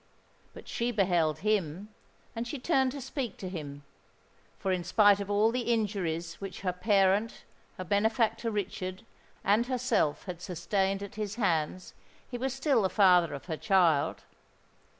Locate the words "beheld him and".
0.91-2.47